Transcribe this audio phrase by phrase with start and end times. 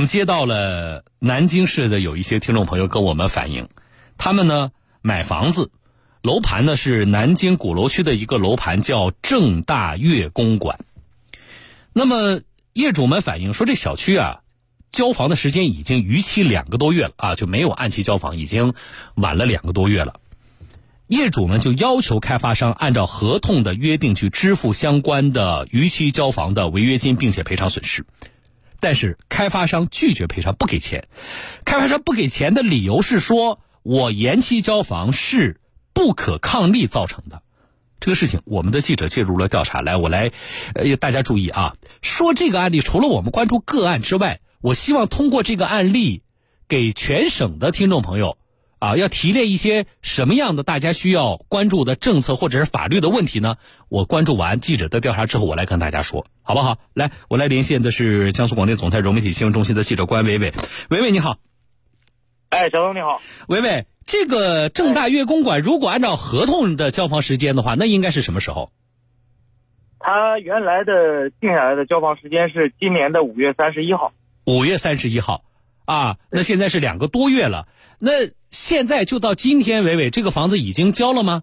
[0.00, 3.68] 我们接到了南京市的有一些听众朋友跟我们反映，
[4.16, 4.70] 他们呢
[5.02, 5.70] 买房子，
[6.22, 10.78] 楼盘呢是南京鼓楼区的一个楼盘，叫正大悦公馆。
[11.92, 12.40] 那么
[12.72, 14.40] 业主们反映说，这小区啊，
[14.90, 18.72] 交房的时间已经逾期两个多月了啊，就没有按期交房，已经
[19.16, 20.18] 晚了两个多月了。
[21.08, 28.06] 业主们就要求开发商按照合同的约定去支付相关的逾期交房的违约金，并且赔偿损失。
[28.80, 31.08] 但是开发商拒绝赔偿，不给钱。
[31.64, 35.60] 开发商不给钱的理由是说，我延期交房是
[35.92, 37.42] 不可抗力造成的。
[38.00, 39.82] 这个事情，我们的记者介入了调查。
[39.82, 40.32] 来，我来，
[40.74, 46.22] 呃，大家注意啊，说这个案例，除了我们关注个案之外，我希望通过这个案例，
[46.66, 48.38] 给全省的听众朋友。
[48.80, 53.56] 啊，要提炼一些什么样的大家需要关注的政策或者是法律的问题呢？
[53.90, 56.78] 我关注完记者的调查之后，我来跟大家说，好不好？
[56.94, 60.54] 来，我来连线的是江苏广电总台融媒体新闻中心的记者关伟伟，
[60.88, 61.36] 伟伟你好。
[62.48, 63.20] 哎，小东你好。
[63.48, 68.72] 伟伟，这个正大悦公馆如果按照合同的交房时间的话，那应该是什么时候？
[69.98, 74.14] 他原来的定下来的交房时间是今年的五月三十一号。
[74.46, 75.44] 五月三十一号，
[75.84, 77.68] 啊，那现在是两个多月了。
[78.00, 78.10] 那
[78.48, 81.42] 现在就到今天，伟伟，这个房子已经交了吗？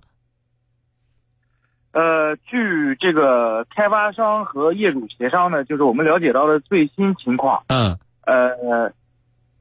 [1.93, 7.63] 呃，据这个开发商和业主协商呢，就是我们了解到的最新情况。
[7.67, 7.97] 嗯。
[8.25, 8.91] 呃，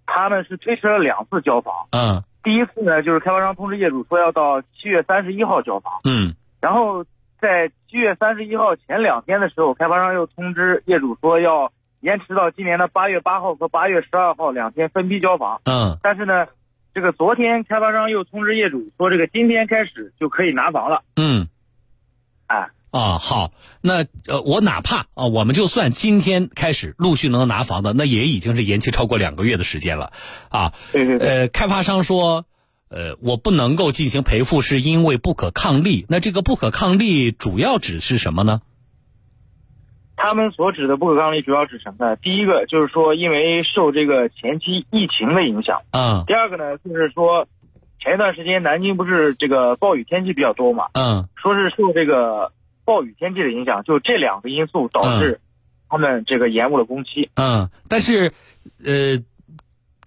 [0.07, 1.73] 他们是推迟了两次交房。
[1.93, 2.23] 嗯。
[2.43, 5.93] 第一次呢，就是开发商通知业主说要到七月三十一号交房。
[6.05, 6.35] 嗯。
[6.61, 7.05] 然后
[7.41, 15.61] 在七月三十一号前两天的时候，开发商又通知业主说要延迟到今年的八月八号和八月十二号两天分批交房。
[15.65, 15.99] 嗯。
[16.03, 16.47] 但是呢。
[16.97, 21.03] 这个昨天开发商又通知业主说，这个今天开始就可以拿房了。
[21.17, 21.49] 嗯，
[22.47, 30.13] 哎啊好，那呃我哪怕啊我们就算今天开始陆续能拿房的，那也已经是延期超过两个月的时间了
[30.49, 30.73] 啊。
[30.91, 31.29] 对对对。
[31.29, 32.47] 呃，开发商说，
[32.89, 36.07] 呃我不能够进行赔付，是因为不可抗力。
[36.09, 38.63] 那这个不可抗力主要指是什么呢？
[40.27, 42.17] 他们所指的不可抗力主要指什么呢？
[42.17, 45.83] 第一个就是说，因为受这个前期疫情的影响。
[45.93, 46.25] 嗯。
[46.27, 47.47] 第二个呢，就是说，
[48.01, 50.87] 前一段时间南京不是这个暴雨天气比较多嘛？
[50.95, 51.29] 嗯。
[51.37, 52.51] 说是受这个
[52.85, 55.39] 暴雨天气的影响，就这两个因素导致
[55.89, 57.31] 他们这个延误了工期。
[57.37, 57.71] 嗯。
[57.89, 58.33] 但是，
[58.85, 59.23] 呃，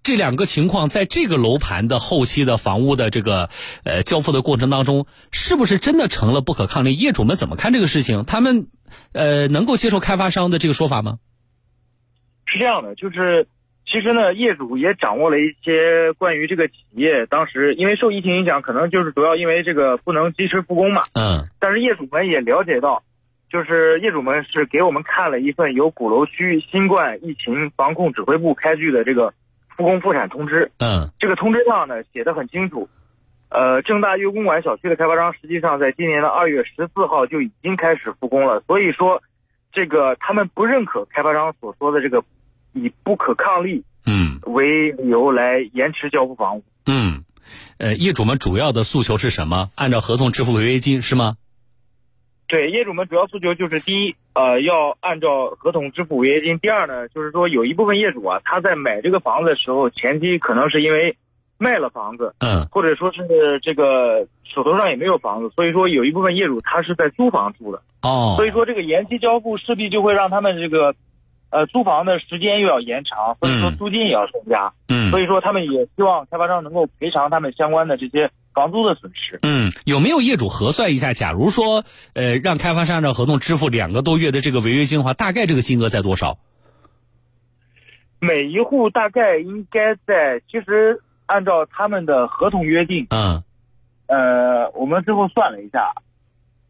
[0.10, 3.52] 这两个情况在这个楼盘的后期的房屋的这个
[3.84, 6.96] 呃交付的过程当中，是不是真的成了不可抗力？
[6.96, 8.26] 业主们怎么看这个事情？
[8.26, 8.66] 他们？
[9.14, 11.20] 呃，能够接受开发商的这个说法吗？
[12.48, 13.48] 是这样的，就是
[13.86, 21.04] 其实呢，业主也掌握了一些关于这个企业当时因为受疫情影响，可能就是主要因为这个不能及时复工嘛。
[21.14, 21.46] 嗯。
[21.60, 23.04] 但是业主们也了解到，
[23.52, 29.36] 就是业主们是给我们看了一份由鼓楼区新冠疫情防控指挥部开具的这个
[29.80, 30.72] 复工复产通知。
[30.80, 31.10] 嗯。
[31.20, 32.90] 这个通知上呢写的很清楚。
[33.50, 39.24] 呃，正大悦公馆小区的开发商实际上在今年的二月十四号就已经开始复工了，所以说，
[39.72, 42.24] 这个他们不认可开发商所说的这个
[42.74, 46.64] 以不可抗力嗯为理由来延迟交付房屋。
[46.86, 47.24] 嗯，
[47.80, 49.72] 呃，业主们主要的诉求是什么？
[49.76, 51.36] 按照合同支付违约金是吗？
[52.50, 61.16] 对，业主们主要诉求就是第一，呃，要按照合同支付违约金；第二呢，就是说有一部分业主啊，他在买这个房子的时候，前期可能是因为。
[61.62, 70.96] 卖了房子，嗯，或者说是这个手头上也没有房子，所以说有一部分业主他是在租房住的，哦，所以说这个延期交付势必就会让他们这个，
[71.50, 79.40] 呃，租房的时间又要延长，或者说租金也要增加，嗯，所以说他们也希望开发商能够赔偿他们相关的这些房租的损失。
[79.44, 81.14] 嗯，有没有业主核算一下？
[81.14, 81.84] 假如说，
[82.14, 86.38] 呃，让开发商按照合同支付两个多月的这个违约金的话，大概这个金额在多少？
[88.20, 91.02] 每一户大概应该在其实。
[91.32, 93.44] 按照他们的合同约定，嗯，
[94.08, 95.94] 呃，我们最后算了一下，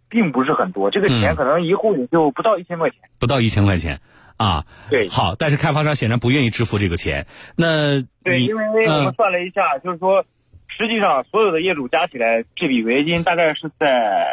[0.09, 4.01] 并不是很多，这个钱可能一户也就不到一千块钱，不到一千块钱，
[4.39, 7.27] 啊，对，好，但是开发商显然不愿意支付这个钱，
[7.57, 10.23] 那对，因为我们算了一下，就是说，
[10.69, 14.25] 实际上所有的业主加起来，这笔违约金大概是在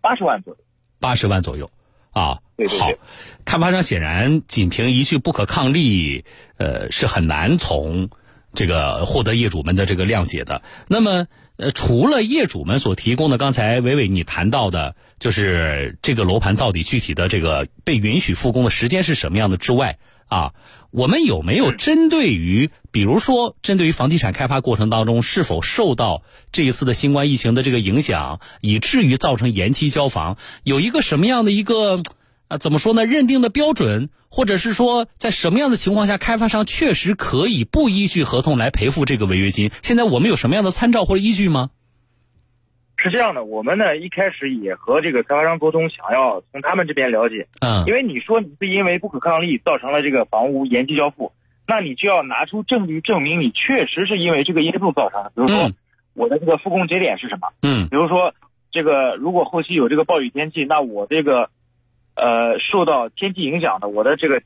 [0.00, 0.60] 八十万左右，
[1.00, 1.70] 八十万左右，
[2.12, 2.88] 啊，对对对，好，
[3.44, 6.24] 开发商显然仅凭一句不可抗力，
[6.56, 8.08] 呃，是很难从。
[8.54, 11.26] 这个获得业主们的这个谅解的，那么
[11.56, 20.52] 呃，除了业主们所提供的，刚才伟伟你谈到的，就是这个楼盘到底具体的这个被允许复工的时间是什么样的之外啊，
[20.90, 32.02] 我们有没有针对于，比如说针对于房地产开发过程当中是否受到这一次的新冠疫情的这个影响，以至于造成延期交房，有一个什么样的一个？
[32.52, 33.06] 啊，怎么说呢？
[33.06, 39.70] 认定的标准，或者是说在什么样的情况下，开发商确实可以不依据合同来赔付这个违约金？
[39.80, 41.70] 现在我们有什么样的参照或者依据吗？
[42.98, 47.48] 是这样的，我们呢一开始也和这个开发商沟通，想要从他们这边了解。
[47.60, 51.32] 嗯，因为你说你是因为不可抗力造成了这个房屋延期交付，
[51.66, 55.32] 那你就要拿出证据证明你确实是因为这个因素造成的。
[55.34, 55.74] 比如说嗯
[56.12, 57.48] 我的这个复工节点是什么？
[57.62, 58.34] 嗯比如说
[58.70, 61.48] 这个如果后期有这个暴雨天气，那我这个
[62.14, 64.42] 呃受到天气影响的，我的这个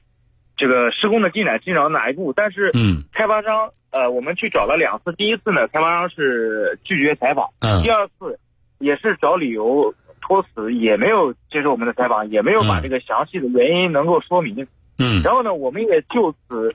[0.57, 2.33] 这个施工的进展进展到哪一步？
[2.33, 7.49] 但是嗯开发商呃我们去找了两次，第一次呢开发商是拒绝采访。
[7.61, 8.39] 嗯第二次
[8.79, 14.67] 也是找理由托辞，也没有接受我们的采访，也没有把嗯这个详细的原因能够说明。
[14.99, 16.75] 嗯然后呢，我们也就此，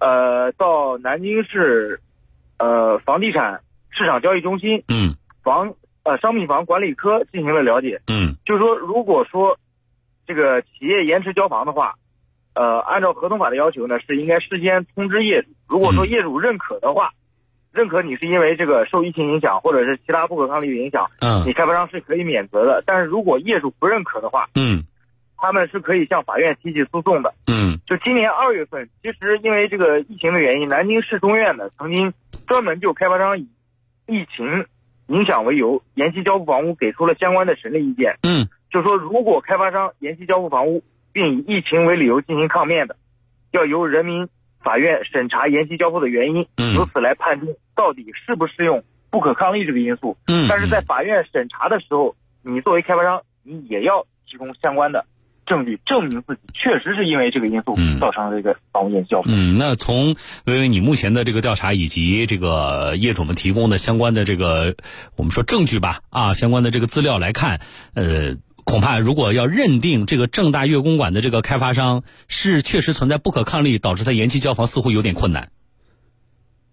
[0.00, 2.00] 呃，到南京市，
[2.58, 3.60] 呃，房地产
[3.90, 8.00] 市场交易中心嗯房呃商品房管理科进行了了解。
[8.08, 9.56] 嗯就是说，如果说
[10.30, 11.96] 这个企业延迟交房的话，
[12.54, 15.48] 呃，按照合同法的要求呢，是应该事先通知业主。
[15.68, 17.10] 如果说嗯业主认可的话，
[17.72, 22.84] 认可你是因为这个受疫情影响或者是其他不可抗力的影响，嗯你开发商是可以免责的。
[22.86, 24.84] 但是如果业主不认可的话，嗯
[25.36, 27.34] 他们是可以向法院提起诉讼的。
[27.48, 32.14] 嗯就今年二月份，其实因为这个疫情的原因，南京市中院呢曾经
[32.46, 33.48] 专门就开发商以
[34.06, 34.64] 疫情
[35.08, 38.16] 影响为由延期交付房屋给出了相关的审理意见。
[38.22, 40.82] 嗯就说如果开发商延期交付房屋，
[41.12, 42.96] 并以疫情为理由进行抗辩的，
[43.50, 44.28] 要由人民
[44.62, 50.16] 法院审查延期交付的原因，嗯由此来判定到底适不适用不可抗力这个因素。
[50.26, 55.06] 嗯，但是在法院审查的时候，你作为开发商，你也要提供相关的
[55.46, 59.30] 证据，证明自己确实是因为这个因素嗯造成了这个房屋延期交付。
[59.30, 60.14] 嗯，那从
[60.44, 64.76] 微微你目前的这个调查以及这个业主们提供的相关的这个
[65.16, 67.58] 我们说证据吧啊，相关的这个资料来看，
[67.94, 75.50] 呃，恐怕如果要认定这个正大悦公馆的这个开发商是确实存在不可抗力导致他延期交房，似乎有点困难。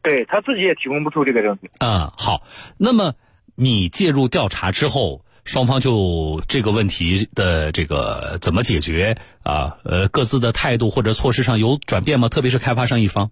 [0.02, 1.70] 对他自己也提供不出这个证据。
[1.80, 2.44] 嗯，好，
[2.78, 3.16] 那么
[3.56, 5.24] 你介入调查之后。
[5.48, 9.78] 双方就这个问题的这个怎么解决啊？
[9.86, 12.28] 呃，各自的态度或者措施上有转变吗？
[12.28, 13.32] 特别是开发商一方。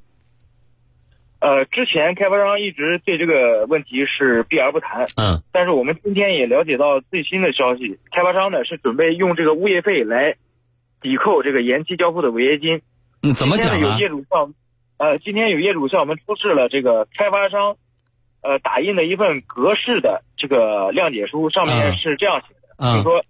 [1.45, 5.05] 呃，之前开发商一直对这个问题是避而不谈。
[5.15, 10.37] 嗯但是我们今天也了解到最新的消息，开发商呢是准备用这个物业费来
[11.01, 12.81] 抵扣这个延期交付的违约金。
[13.21, 13.99] 嗯，怎么讲今天呢有啊？
[13.99, 14.55] 业主向，
[14.97, 17.77] 呃，今天有业主向我们出示了这个开发商，
[18.41, 23.23] 呃，打印的一份格式的这个谅解书，上面嗯是这样写的，就嗯是说，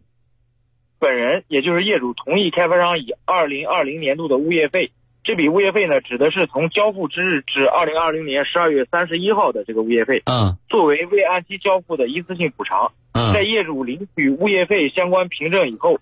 [1.00, 4.92] 本人也就是业主同意开发商以二零二零年度的物业费，
[5.26, 12.92] 这笔物业费呢指的是从交付之日至二零二零年十二月三十一号的这个物业费，嗯作为未按期交付的一次性补偿。
[13.12, 16.00] 在嗯业主领取物业费相关凭证以后，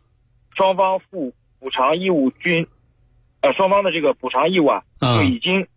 [0.57, 2.67] 双方负补偿义务均，
[3.41, 5.67] 呃，双方的这个补偿义务啊，就嗯已经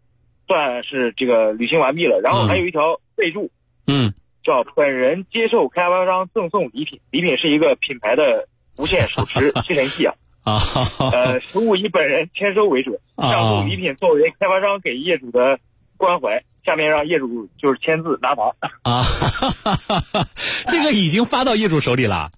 [0.48, 2.20] 算是这个履行完毕了。
[2.20, 3.50] 然后还有一条备注，
[3.86, 10.14] 嗯叫本人接受开发商赠送礼品，礼品是一个品牌的无线手持吸尘器啊，
[10.46, 10.62] 啊
[11.12, 12.96] 呃，实物以本人签收为准。
[13.16, 15.58] 啊上述礼品作为开发商给业主的
[15.96, 18.54] 关怀，下面让业主就是签字拿房。
[18.82, 20.26] 啊哈哈哈哈！
[20.70, 22.30] 这个已经发到业主手里了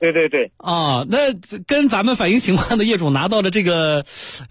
[0.00, 0.50] 对对对。
[0.56, 1.04] 啊。
[1.08, 4.02] 那这跟咱们反映情况的业主拿到了这个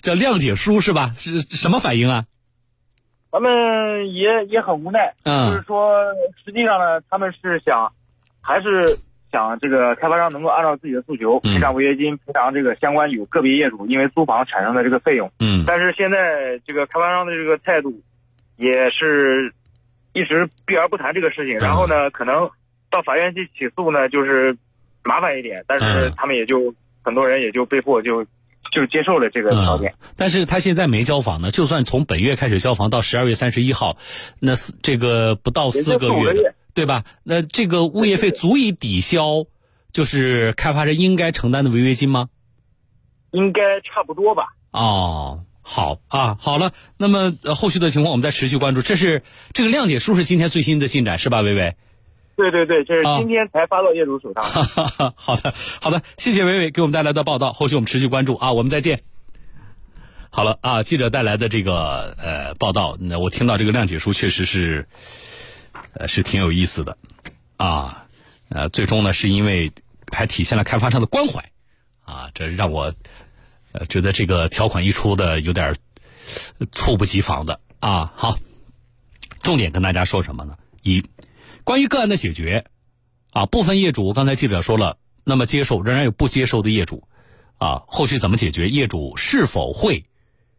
[0.01, 1.12] 叫谅解书是吧？
[1.16, 2.24] 是什么反应啊？
[3.30, 3.51] 咱们
[4.13, 5.92] 也也很无奈，嗯就是说，
[6.45, 7.92] 实际上呢，他们是想，
[8.42, 8.97] 还是
[9.33, 15.31] 想这个开发商能够按照自己的诉求嗯赔偿违约金，赔偿这个相关有个别业主因为租房产生的这个费用。
[15.40, 17.92] 嗯但是现在这个开发商的这个态度，
[18.57, 19.52] 也是
[20.13, 21.57] 一直避而不谈这个事情。
[21.57, 22.47] 然后呢，可能
[22.92, 24.56] 到法院去起诉呢，就是
[25.04, 28.23] 麻烦一点，但是嗯他们也就很多人也就被迫就
[28.71, 29.92] 就接受了这个条件。
[30.16, 33.97] 但是他现在没交房呢，就算从本月开始交房到十二月三十一号，
[34.40, 37.03] 那四这个不到四个月对吧？
[37.23, 39.45] 那这个物业费足以抵消，
[39.92, 42.30] 就是开发商应该承担的违约金吗？
[43.31, 44.44] 应该差不多吧。
[44.71, 48.81] 哦，好啊，好了，那么、呃、后续的情况我们再持续关注。
[48.81, 51.75] 这是这个谅解书是今天最新的进展是吧，薇薇？
[52.35, 54.44] 对对对，这是啊今天才发到业主手上。
[55.15, 59.01] 好的，好的，谢谢伟伟给我们带来的报道，后续我们持续关注啊，我们再见。
[60.31, 64.87] 好了啊，记者带来的这个呃报道，那我听到这个谅解书确实是，
[65.94, 66.97] 呃是挺有意思的，
[67.57, 68.06] 啊，
[68.50, 69.71] 呃最终呢是因为
[70.12, 71.52] 还体现了开发商的关怀，
[72.02, 72.94] 啊，这让我
[73.71, 75.76] 呃觉得这个条款一出的有点
[76.71, 78.12] 猝不及防的啊。
[78.16, 78.38] 好，
[79.42, 80.57] 重点跟大家说什么呢？
[80.81, 81.04] 一，
[81.64, 82.66] 关于个案的解决，
[83.31, 87.07] 啊，部分业主刚才记者说了，那么接受仍然有不接受的业主，
[87.57, 88.68] 啊，后续怎么解决？
[88.69, 90.06] 业主是否会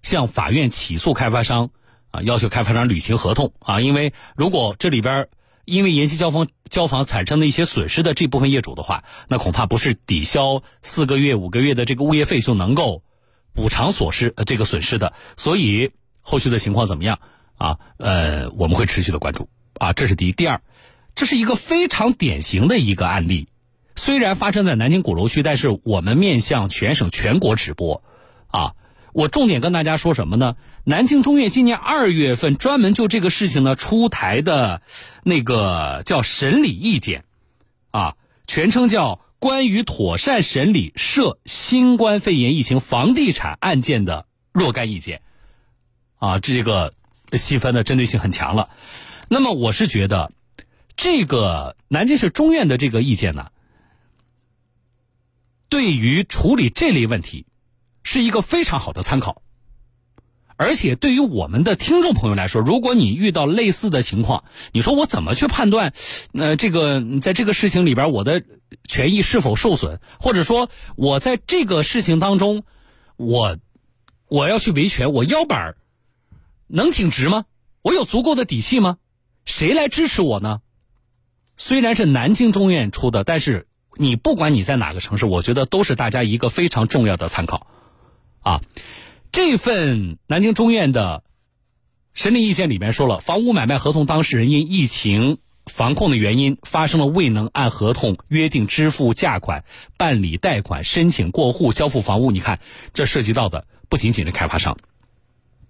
[0.00, 1.70] 向法院起诉开发商
[2.14, 2.22] 啊？
[2.22, 3.80] 要求开发商履行合同啊？
[3.80, 5.28] 因为如果这里边
[5.64, 13.02] 因为延期交房交房产生的一些损失的这部分业主的话，那恐怕不是抵消四个月、五个月的这个物业费就能够
[13.52, 15.12] 补偿所失呃这个损失的。
[15.36, 15.90] 所以
[16.20, 17.18] 后续的情况怎么样
[17.56, 17.78] 啊？
[17.96, 19.92] 呃，我们会持续的关注啊。
[19.92, 20.60] 这是第一，第二，
[21.14, 23.48] 这是一个非常典型的一个案例。
[23.96, 28.02] 虽然发生在南京鼓楼区，但是我们面向全省全国直播，
[28.48, 28.74] 啊，
[29.14, 30.56] 我重点跟大家说什么呢？
[30.82, 34.82] 南京中院今年二月份专门就这个事情呢出台的，
[35.22, 37.24] 那个叫审理意见，
[37.92, 38.16] 啊，
[38.46, 45.22] 全称叫《关于妥善审理涉新冠肺炎疫情房地产案件的若干意见》，
[46.26, 46.92] 啊，这个
[47.32, 48.70] 细分的针对性很强了。
[49.28, 50.32] 那么我是觉得，
[50.96, 53.52] 这个南京市中院的这个意见呢。
[55.68, 57.46] 对于处理这类问题，
[58.14, 59.42] 是一个非常好的参考。
[60.56, 65.92] 而且对于我们的听众朋友来说，如果你遇到类似的情况，你说我怎么去判断？
[66.32, 68.44] 呃，这个在这个事情里边，我的
[68.86, 69.98] 权益是否受损？
[70.20, 72.62] 或者说，我在这个事情当中，
[73.16, 73.58] 我
[74.28, 75.74] 我要去维权，我腰板
[76.68, 77.46] 能挺直吗？
[77.82, 78.98] 我有足够的底气吗？
[79.44, 80.60] 谁来支持我呢？
[81.56, 83.66] 虽然是南京中院出的，但是。
[83.96, 87.68] 你不管你在哪个城市，我觉得都是大家一个非常重要的参考，
[89.34, 91.24] 这份南京中院的
[92.12, 99.64] 审理意见里面说了，房屋买卖合同当事人因疫情防控的原因，发生了未能按合同约定支付价款、
[99.98, 102.30] 办理贷款、申请过户、交付房屋。
[102.30, 102.60] 你看，
[102.92, 104.76] 这涉及到的不仅仅是开发商，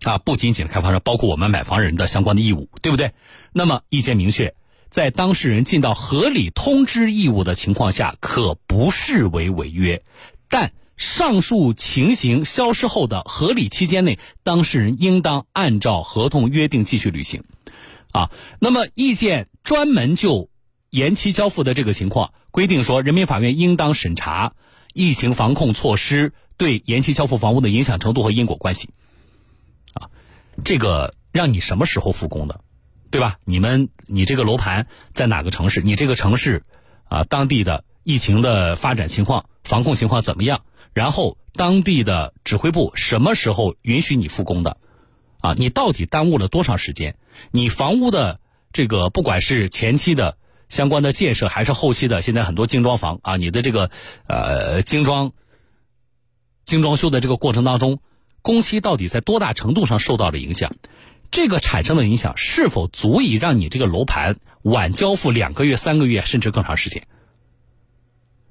[0.03, 3.13] 啊，不仅仅是开发商，包括我们买房人的相关的义务，对不对？
[3.55, 4.55] 那么意见明确。
[4.91, 10.03] 在当事人尽到合理通知义务的情况下，可不视为违约，
[10.51, 10.73] 但
[11.05, 17.45] 上述情形消失后的合理期间内，当事人应当按照合同约定继续履行。
[18.11, 20.49] 啊，那么意见专门就
[20.89, 24.55] 延期交付的这个情况规定说，人民法院应当审查
[24.95, 28.89] 疫情防控措施对延期交付房屋的影响程度和因果关系。
[29.93, 30.09] 啊，
[30.65, 32.63] 这个让你什么时候复工的？
[33.11, 33.37] 对吧？
[33.45, 35.83] 你们，你这个楼盘在哪个城市？
[35.83, 36.65] 你这个城市，
[37.05, 40.63] 啊，当地的疫情的发展情况、防控情况怎么样？
[40.95, 44.79] 然后当地的指挥部什么时候允许你复工的？
[45.41, 47.17] 啊，你到底耽误了多长时间？
[47.51, 48.41] 你房屋的
[48.73, 53.91] 这个，不管是前期的相关的建设，还是后期的，现在很多精装房啊，你的这个
[54.27, 55.33] 呃精装
[56.65, 57.99] 精装修的这个过程当中，
[58.41, 60.75] 工期到底在多大程度上受到了影响？
[61.31, 67.07] 这个产生的影响是否足以让你这个楼盘晚交付两个月、三个月，甚至更长时间？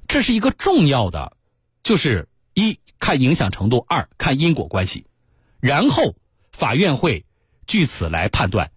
[0.07, 1.37] 这是一个重要的，
[1.81, 5.05] 就是一看影响程度，二看因果关系，
[5.59, 6.15] 然后
[6.51, 7.25] 法院会
[7.67, 8.71] 据此来判断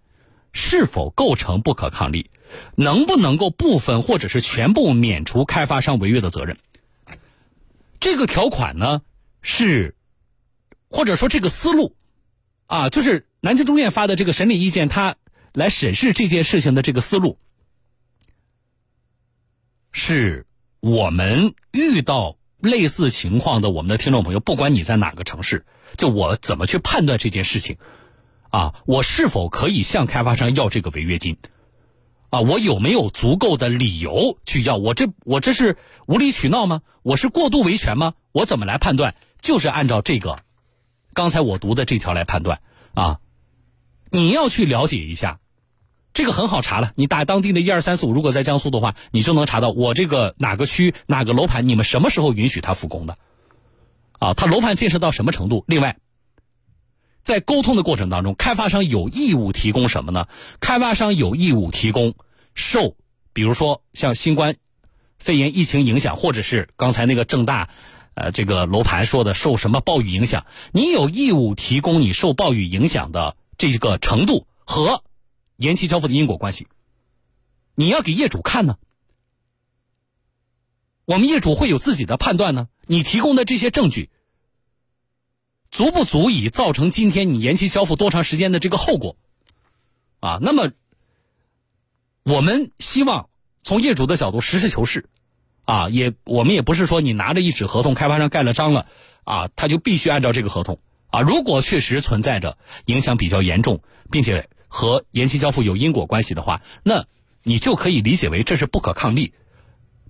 [0.53, 2.29] 是否构成不可抗力，
[2.75, 6.57] 能不能够部分或者是全部免除开发商违约的责任。
[7.99, 9.01] 这个条款呢
[9.41, 9.95] 是，
[10.89, 11.95] 或者说这个思路
[12.65, 13.25] 啊，就是。
[13.39, 15.15] 南京中院发的这个审理意见，他
[15.53, 17.37] 来审视这件事情的这个思路，
[19.91, 20.47] 是
[20.79, 27.77] 我们遇到类似情况的我们的听众朋友，不管你在哪个城市，就我怎么去判断这件事情，
[28.49, 31.37] 啊，我是否可以向开发商要这个违约金，
[32.29, 34.77] 啊，我有没有足够的理由去要？
[34.77, 36.81] 我这我这是无理取闹吗？
[37.03, 38.13] 我是过度维权吗？
[38.31, 39.15] 我怎么来判断？
[39.39, 40.39] 就是按照这个
[41.13, 42.61] 刚才我读的这条来判断
[42.93, 43.19] 啊。
[44.09, 45.39] 你要去了解一下，
[46.17, 46.93] 这个很好查了。
[46.95, 53.19] 你打当地的一二三四五，如果在江苏的话，你就能查到我这个哪个区哪个楼盘，你们什么时候允许他复工的？
[54.17, 55.63] 啊，他楼盘建设到什么程度？
[55.67, 55.97] 另外，
[57.21, 60.27] 在沟通的过程当中，开发商有义务提供什么呢？
[60.59, 62.15] 开发商有义务提供
[62.55, 62.95] 受，
[63.31, 64.55] 比如说像新冠
[65.19, 67.69] 肺炎疫情影响，或者是刚才那个正大，
[68.15, 73.37] 呃，这个楼盘说的受什么暴雨影响，你有义务提供你受暴雨影响的。
[73.59, 75.03] 这个程度和
[75.57, 76.67] 延期交付的因果关系，
[77.75, 78.77] 你要给业主看呢。
[81.05, 82.67] 我们业主会有自己的判断呢。
[82.85, 84.09] 你提供的这些证据，
[85.71, 89.17] 足不足以造成今天你延期交付多长时间的这个后果？
[90.19, 90.71] 啊，那么
[92.23, 93.29] 我们希望
[93.61, 95.09] 从业主的角度实事求是，
[95.63, 98.87] 啊，也我们也不是说你拿着一纸合同，开发商盖了章了，
[99.23, 100.79] 啊，他就必须按照这个合同。
[101.09, 107.05] 啊，如果确实存在着影响比较严重，并且和延期交付有因果关系的话，那
[107.43, 109.33] 你就可以理解为这是不可抗力。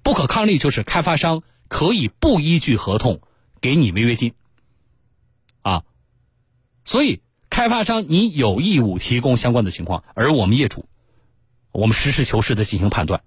[0.03, 3.21] 不可抗力就是开发商可以不依据合同
[3.61, 4.33] 给你违约金。
[5.61, 5.83] 啊，
[6.83, 10.87] 所以开发商你有义务提供相关的情况，而我们业主，
[11.71, 13.21] 我们实事求是的进行判断。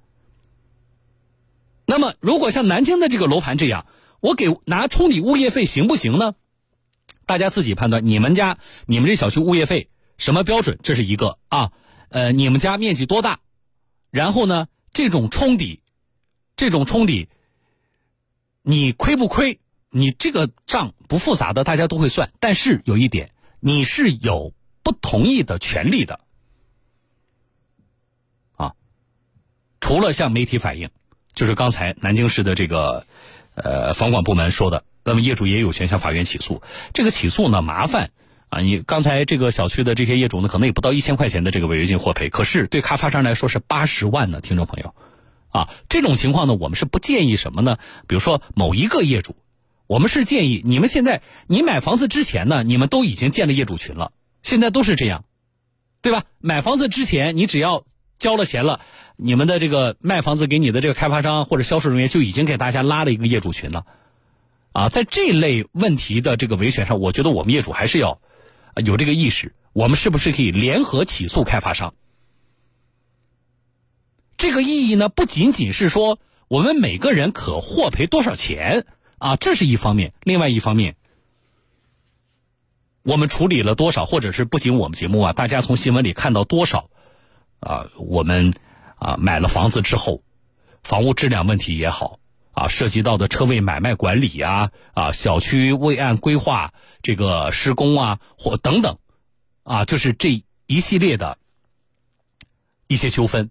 [1.84, 3.87] 那么，如果像南京的这个楼盘这样，
[4.20, 6.34] 我给拿冲抵物业费行不行呢？
[7.26, 8.06] 大家自己判断。
[8.06, 9.88] 你们家、你们这小区物业费
[10.21, 10.79] 什么标准？
[10.85, 11.73] 这是一个啊。
[12.11, 13.41] 呃，你们家面积多大？
[14.12, 15.81] 然后呢，这种冲抵，
[16.55, 17.29] 这种冲抵，
[18.62, 19.59] 你亏不亏？
[19.91, 22.31] 你这个账不复杂的，大家都会算。
[22.39, 26.21] 但是有一点，你是有不同意的权利的
[28.55, 28.75] 啊。
[29.81, 30.91] 除了向媒体反映。
[31.33, 33.07] 就是刚才南京市的这个，
[33.55, 36.61] 呃，房管部门说的，那么业主也有权向法院起诉。
[36.93, 38.11] 这个起诉呢麻烦
[38.50, 44.95] 啊，你刚才这个小区的这些业主呢，可能也不到一千块钱的这个违约金获赔，可是对开发商来说是八十万呢，听众朋友，
[45.49, 47.78] 啊，这种情况呢，我们是不建议什么呢？
[48.07, 49.37] 比如说某一个业主，
[49.87, 55.25] 我们是建议你们现在你买房子之前呢，你们都已经建了业主群了，现在都是这样，
[56.02, 56.25] 对吧？
[56.38, 57.85] 买房子之前你只要。
[58.21, 58.80] 交了钱了，
[59.16, 63.87] 你们的这个卖房子给你的这个开发商或者销售人员就已经给大家拉了一个业主群了，
[64.73, 68.21] 啊，在这类问题的这个维权上，我觉得我们业主还是要
[68.77, 71.95] 有这个意识，我们是不是可以联合起诉开发商？
[74.37, 78.87] 这个意义呢，不仅仅是说我们每个人可获赔多少钱
[79.19, 80.97] 啊，这是一方面，另外一方面，
[83.03, 86.89] 我们处理了多少，或者是不仅我们节目啊，大家从新闻里看到多少。
[87.59, 88.55] 啊，我们
[88.97, 90.23] 啊买了房子之后，
[90.83, 92.20] 房屋质量问题也好，
[92.61, 98.99] 啊涉及到的车位买卖管理啊，啊小区未按规划这个施工啊，或等等，
[99.62, 101.38] 啊就是这一系列的
[102.87, 103.50] 一些纠纷，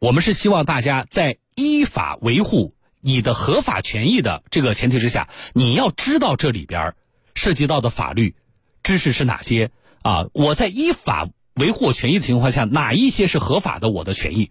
[0.00, 6.96] 我们是希望大家在依法维护你的合法权益的这个前提之下，你要知道这里边
[7.36, 8.34] 涉及到的法律
[8.82, 9.70] 知识是哪些
[10.02, 11.28] 啊，我在依法。
[11.56, 14.50] 维护我权益的情况下，哪一些是合法的我的权益？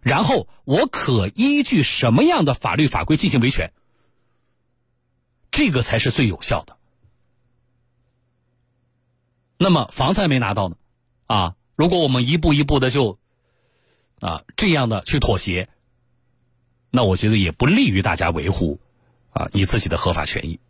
[0.00, 3.72] 然后我可依据什么样的法律法规进行维权？
[5.50, 6.76] 这个才是最有效的。
[9.58, 10.76] 那么房子还没拿到呢，
[11.26, 13.18] 啊，如果我们一步一步的就
[14.20, 15.68] 啊这样的去妥协，
[16.90, 18.80] 那我觉得也不利于大家维护
[19.30, 20.60] 啊你自己的合法权益。